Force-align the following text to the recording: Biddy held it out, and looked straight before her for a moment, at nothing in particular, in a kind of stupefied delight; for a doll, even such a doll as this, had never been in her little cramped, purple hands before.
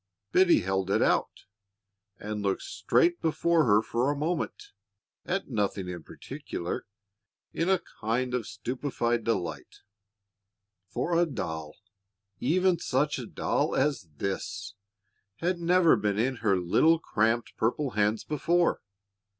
Biddy 0.31 0.61
held 0.61 0.89
it 0.89 1.03
out, 1.03 1.45
and 2.17 2.41
looked 2.41 2.63
straight 2.63 3.21
before 3.21 3.65
her 3.65 3.83
for 3.83 4.09
a 4.09 4.15
moment, 4.15 4.71
at 5.27 5.47
nothing 5.49 5.87
in 5.87 6.01
particular, 6.01 6.87
in 7.53 7.69
a 7.69 7.81
kind 8.01 8.33
of 8.33 8.47
stupefied 8.47 9.23
delight; 9.23 9.81
for 10.87 11.15
a 11.15 11.27
doll, 11.27 11.75
even 12.39 12.79
such 12.79 13.19
a 13.19 13.27
doll 13.27 13.75
as 13.75 14.09
this, 14.17 14.73
had 15.35 15.59
never 15.59 15.95
been 15.95 16.17
in 16.17 16.37
her 16.37 16.57
little 16.57 16.97
cramped, 16.97 17.55
purple 17.55 17.91
hands 17.91 18.23
before. 18.23 18.81